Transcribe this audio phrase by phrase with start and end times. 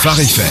[0.00, 0.48] Phare.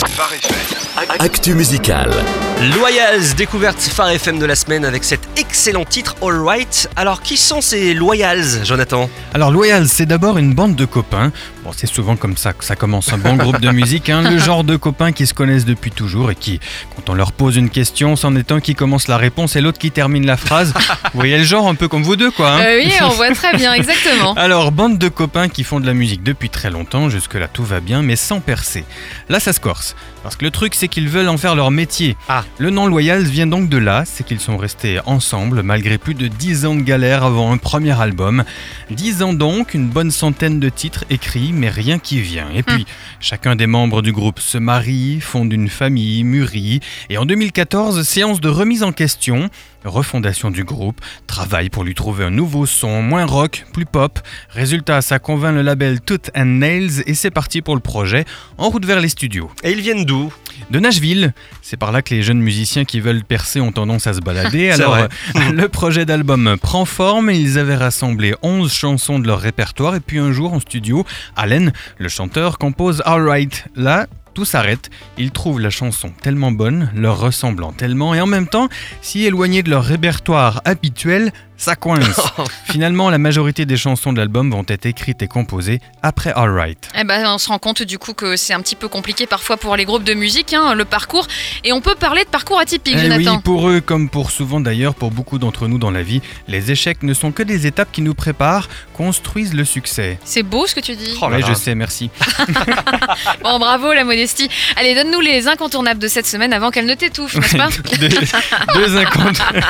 [1.18, 2.49] Actu musical.
[2.62, 6.90] Loyals, découverte Phare FM de la semaine avec cet excellent titre All Right.
[6.98, 9.10] Alors qui sont ces Loyals, Jonathan?
[9.34, 11.32] Alors Loyals, c'est d'abord une bande de copains.
[11.64, 14.30] Bon, c'est souvent comme ça que ça commence un bon groupe de musique, hein.
[14.30, 16.60] le genre de copains qui se connaissent depuis toujours et qui,
[16.98, 19.80] quand on leur pose une question, c'en est un qui commence la réponse et l'autre
[19.80, 20.74] qui termine la phrase.
[21.14, 22.56] vous voyez le genre un peu comme vous deux, quoi.
[22.56, 22.60] hein.
[22.62, 24.34] Euh, oui, on voit très bien, exactement.
[24.38, 27.80] Alors, bande de copains qui font de la musique depuis très longtemps, jusque-là tout va
[27.80, 28.84] bien, mais sans percer.
[29.30, 29.96] Là, ça se corse.
[30.24, 32.18] Parce que le truc, c'est qu'ils veulent en faire leur métier.
[32.28, 32.44] Ah.
[32.58, 36.28] Le nom Loyals vient donc de là, c'est qu'ils sont restés ensemble malgré plus de
[36.28, 38.44] 10 ans de galère avant un premier album.
[38.90, 42.50] 10 ans donc, une bonne centaine de titres écrits, mais rien qui vient.
[42.54, 42.86] Et puis,
[43.22, 48.42] chacun des membres du groupe se marie, fonde une famille, mûrit, et en 2014, séance
[48.42, 49.50] de remise en question,
[49.86, 54.20] refondation du groupe, travail pour lui trouver un nouveau son, moins rock, plus pop.
[54.50, 58.26] Résultat, ça convainc le label Tooth and Nails et c'est parti pour le projet,
[58.58, 59.50] en route vers les studios.
[59.64, 60.32] Et ils viennent d'où?
[60.72, 64.14] De Nashville, c'est par là que les jeunes musiciens qui veulent percer ont tendance à
[64.14, 64.70] se balader.
[64.72, 65.08] Alors, euh,
[65.54, 69.96] le projet d'album prend forme et ils avaient rassemblé 11 chansons de leur répertoire.
[69.96, 73.66] Et puis un jour en studio, Allen, le chanteur, compose Alright.
[73.76, 74.08] Là,
[74.40, 74.90] tout s'arrête.
[75.18, 78.70] Ils trouvent la chanson tellement bonne, leur ressemblant tellement, et en même temps,
[79.02, 82.20] si éloignés de leur répertoire habituel, ça coince.
[82.72, 86.90] Finalement, la majorité des chansons de l'album vont être écrites et composées après Alright.
[87.00, 89.58] Eh ben, on se rend compte du coup que c'est un petit peu compliqué parfois
[89.58, 91.28] pour les groupes de musique, hein, le parcours.
[91.64, 93.36] Et on peut parler de parcours atypique, Eh Jonathan.
[93.36, 96.72] oui, pour eux, comme pour souvent d'ailleurs, pour beaucoup d'entre nous dans la vie, les
[96.72, 100.18] échecs ne sont que des étapes qui nous préparent, construisent le succès.
[100.24, 101.18] C'est beau ce que tu dis.
[101.22, 101.40] Oh là.
[101.46, 102.10] je sais, merci.
[103.44, 104.50] Bon, bravo la modestie.
[104.76, 108.98] Allez, donne-nous les incontournables de cette semaine avant qu'elle ne t'étouffe, n'est-ce pas deux, deux
[108.98, 109.64] incont-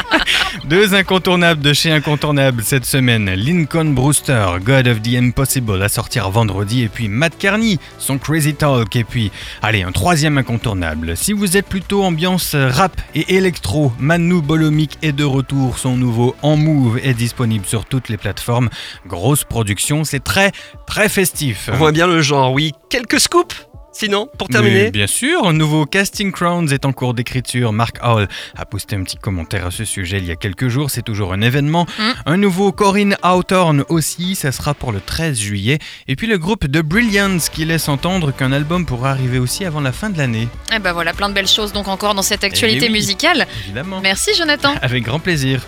[0.65, 3.29] deux incontournables de chez Incontournable cette semaine.
[3.35, 6.83] Lincoln Brewster, God of the Impossible, à sortir vendredi.
[6.83, 8.97] Et puis Matt Kearney, son Crazy Talk.
[8.97, 11.15] Et puis, allez, un troisième incontournable.
[11.15, 15.77] Si vous êtes plutôt ambiance rap et électro, Manu Bolomic est de retour.
[15.77, 18.69] Son nouveau En Move est disponible sur toutes les plateformes.
[19.07, 20.51] Grosse production, c'est très,
[20.85, 21.69] très festif.
[21.71, 22.73] On voit bien le genre, oui.
[22.89, 23.68] Quelques scoops
[23.99, 27.73] Sinon, pour Mais terminer bien sûr, un nouveau Casting Crowns est en cours d'écriture.
[27.73, 30.89] Mark Howell a posté un petit commentaire à ce sujet il y a quelques jours,
[30.89, 31.85] c'est toujours un événement.
[31.97, 32.03] Mm.
[32.25, 35.79] Un nouveau Corinne Hawthorne aussi, ça sera pour le 13 juillet.
[36.07, 39.81] Et puis le groupe The Brilliance qui laisse entendre qu'un album pourra arriver aussi avant
[39.81, 40.47] la fin de l'année.
[40.73, 42.93] Eh ben voilà, plein de belles choses donc encore dans cette actualité Eh oui.
[42.93, 43.47] musicale.
[43.65, 43.99] Évidemment.
[43.99, 44.75] Merci Jonathan.
[44.81, 45.61] Avec grand plaisir.